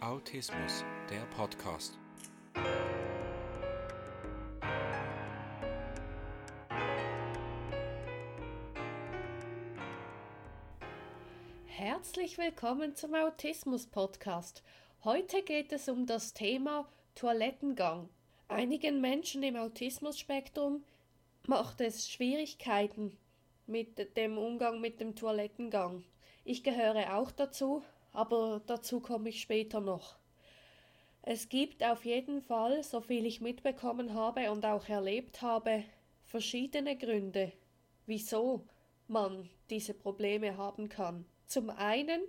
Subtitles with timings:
[0.00, 1.98] Autismus, der Podcast.
[11.66, 14.62] Herzlich willkommen zum Autismus Podcast.
[15.02, 18.08] Heute geht es um das Thema Toilettengang.
[18.46, 20.84] Einigen Menschen im Autismus-Spektrum
[21.48, 23.18] macht es Schwierigkeiten
[23.66, 26.04] mit dem Umgang mit dem Toilettengang.
[26.44, 30.16] Ich gehöre auch dazu, aber dazu komme ich später noch.
[31.22, 35.84] Es gibt auf jeden Fall, so viel ich mitbekommen habe und auch erlebt habe,
[36.24, 37.52] verschiedene Gründe,
[38.06, 38.64] wieso
[39.08, 41.26] man diese Probleme haben kann.
[41.46, 42.20] Zum einen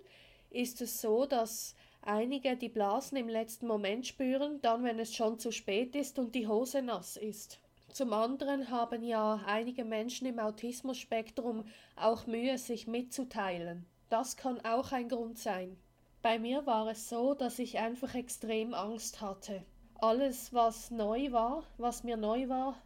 [0.50, 5.40] ist es so, dass einige die Blasen im letzten Moment spüren, dann wenn es schon
[5.40, 7.60] zu spät ist und die Hose nass ist.
[7.92, 13.86] Zum anderen haben ja einige Menschen im Autismus-Spektrum auch Mühe, sich mitzuteilen.
[14.10, 15.78] Das kann auch ein Grund sein.
[16.22, 19.64] Bei mir war es so, dass ich einfach extrem Angst hatte.
[20.02, 22.82] Alles, was neu war, was mir neu war,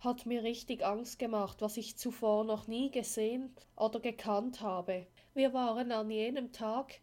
[0.00, 5.06] hat mir richtig Angst gemacht, was ich zuvor noch nie gesehen oder gekannt habe.
[5.34, 7.00] Wir waren an jenem Tag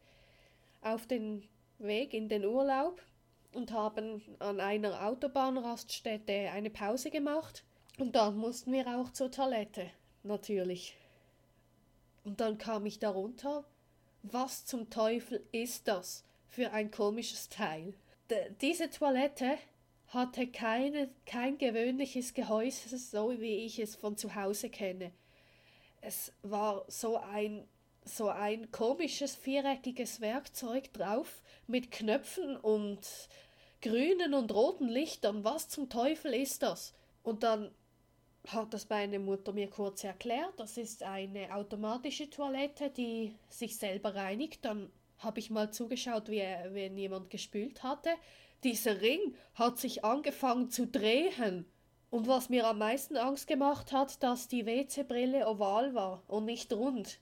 [0.82, 1.48] auf den
[1.80, 3.02] Weg in den Urlaub
[3.54, 7.64] und haben an einer Autobahnraststätte eine Pause gemacht
[7.98, 9.90] und dann mussten wir auch zur Toilette,
[10.24, 10.98] natürlich.
[12.24, 13.66] Und dann kam ich darunter.
[14.24, 17.94] Was zum Teufel ist das für ein komisches Teil?
[18.30, 19.58] D diese Toilette
[20.08, 25.12] hatte keine, kein gewöhnliches Gehäuse, so wie ich es von zu Hause kenne.
[26.02, 27.68] Es war so ein,
[28.06, 33.00] so ein komisches viereckiges Werkzeug drauf mit Knöpfen und
[33.82, 35.44] grünen und roten Lichtern.
[35.44, 36.94] Was zum Teufel ist das?
[37.24, 37.72] Und dann
[38.48, 40.54] hat das meine Mutter mir kurz erklärt.
[40.58, 44.66] Das ist eine automatische Toilette, die sich selber reinigt.
[44.66, 48.10] Dann habe ich mal zugeschaut, wie wenn jemand gespült hatte.
[48.64, 51.66] Dieser Ring hat sich angefangen zu drehen.
[52.10, 56.72] Und was mir am meisten Angst gemacht hat, dass die WC-Brille oval war und nicht
[56.72, 57.20] rund.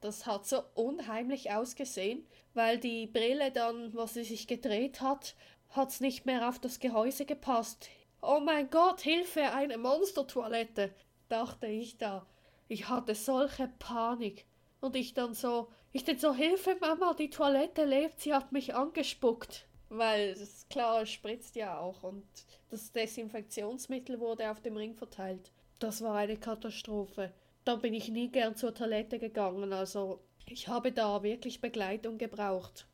[0.00, 5.34] Das hat so unheimlich ausgesehen, weil die Brille dann, was sie sich gedreht hat,
[5.70, 7.88] hat's nicht mehr auf das Gehäuse gepasst.
[8.20, 10.92] Oh mein Gott, Hilfe, eine Monstertoilette,
[11.28, 12.26] dachte ich da.
[12.66, 14.44] Ich hatte solche Panik.
[14.80, 18.74] Und ich dann so, ich dann so, Hilfe, Mama, die Toilette lebt, sie hat mich
[18.74, 19.66] angespuckt.
[19.88, 20.36] Weil
[20.68, 22.26] klar, es spritzt ja auch und
[22.70, 25.50] das Desinfektionsmittel wurde auf dem Ring verteilt.
[25.78, 27.32] Das war eine Katastrophe.
[27.64, 32.86] Da bin ich nie gern zur Toilette gegangen, also ich habe da wirklich Begleitung gebraucht.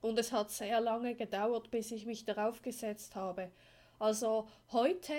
[0.00, 3.50] Und es hat sehr lange gedauert, bis ich mich darauf gesetzt habe.
[4.00, 5.12] Also heute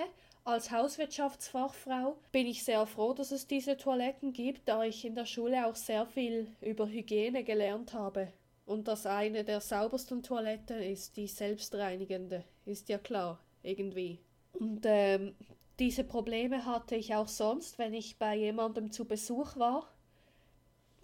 [0.43, 5.27] als Hauswirtschaftsfachfrau bin ich sehr froh, dass es diese Toiletten gibt, da ich in der
[5.27, 8.33] Schule auch sehr viel über Hygiene gelernt habe.
[8.65, 14.19] Und das eine der saubersten Toiletten ist die selbstreinigende, ist ja klar, irgendwie.
[14.53, 15.35] Und ähm,
[15.77, 19.87] diese Probleme hatte ich auch sonst, wenn ich bei jemandem zu Besuch war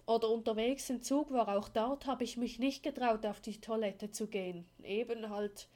[0.04, 1.56] oder unterwegs im Zug war.
[1.56, 4.66] Auch dort habe ich mich nicht getraut, auf die Toilette zu gehen.
[4.82, 5.68] Eben halt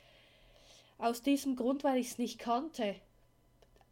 [1.02, 2.94] aus diesem Grund, weil ich es nicht kannte.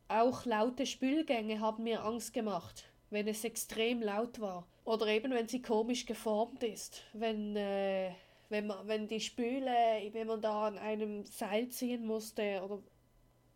[0.09, 4.67] Auch laute Spülgänge haben mir Angst gemacht, wenn es extrem laut war.
[4.85, 7.03] Oder eben, wenn sie komisch geformt ist.
[7.13, 8.13] Wenn, äh,
[8.49, 9.73] wenn, man, wenn die Spüle,
[10.13, 12.63] wenn man da an einem Seil ziehen musste.
[12.65, 12.81] Oder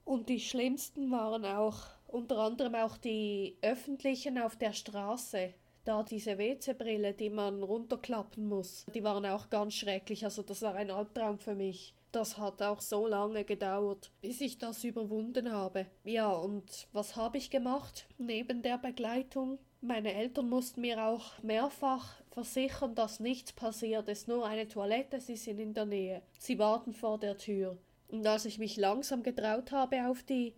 [0.04, 5.54] und die schlimmsten waren auch unter anderem auch die öffentlichen auf der Straße.
[5.84, 10.24] Da diese WC-Brille, die man runterklappen muss, die waren auch ganz schrecklich.
[10.24, 14.58] Also das war ein Albtraum für mich das hat auch so lange gedauert, bis ich
[14.58, 15.86] das überwunden habe.
[16.04, 18.06] Ja, und was habe ich gemacht?
[18.18, 24.46] Neben der Begleitung meine Eltern mussten mir auch mehrfach versichern, dass nichts passiert ist, nur
[24.46, 26.22] eine Toilette, sie sind in der Nähe.
[26.38, 27.76] Sie warten vor der Tür.
[28.08, 30.54] Und als ich mich langsam getraut habe, auf die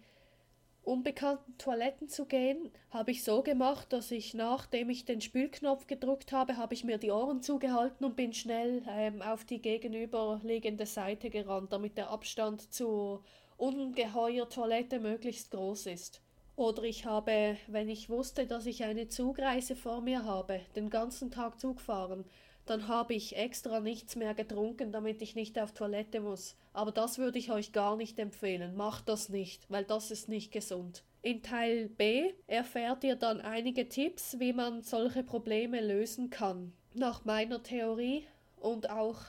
[0.87, 6.33] unbekannten Toiletten zu gehen, habe ich so gemacht, dass ich, nachdem ich den Spülknopf gedrückt
[6.33, 11.29] habe, habe ich mir die Ohren zugehalten und bin schnell ähm, auf die gegenüberliegende Seite
[11.29, 13.25] gerannt, damit der Abstand zur
[13.57, 16.23] ungeheuer Toilette möglichst groß ist.
[16.55, 21.31] Oder ich habe, wenn ich wusste, dass ich eine Zugreise vor mir habe, den ganzen
[21.31, 22.25] Tag Zug fahren,
[22.67, 26.57] dann habe ich extra nichts mehr getrunken, damit ich nicht auf Toilette muss.
[26.73, 28.77] Aber das würde ich euch gar nicht empfehlen.
[28.77, 31.05] Macht das nicht, weil das ist nicht gesund.
[31.23, 36.73] In Teil B erfährt ihr dann einige Tipps, wie man solche Probleme lösen kann.
[36.95, 38.27] Nach meiner Theorie
[38.61, 39.21] und auch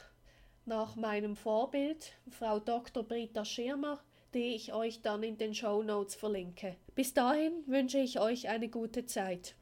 [0.65, 3.03] nach meinem Vorbild, Frau Dr.
[3.03, 3.99] Britta Schirmer,
[4.33, 6.75] die ich euch dann in den Show Notes verlinke.
[6.95, 9.55] Bis dahin wünsche ich euch eine gute Zeit.